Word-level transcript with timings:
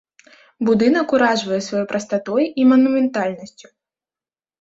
Будынак 0.67 1.07
уражвае 1.17 1.59
сваёй 1.65 1.85
прастатой 1.91 2.43
і 2.63 2.65
манументальнасцю. 2.71 3.67